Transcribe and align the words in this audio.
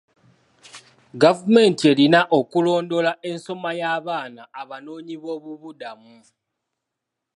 Gavumenti 1.21 1.83
erina 1.91 2.19
pkulondoola 2.47 3.11
ensoma 3.29 3.69
y'abaana 3.81 4.43
abanoonyiboobubudamu. 4.61 6.13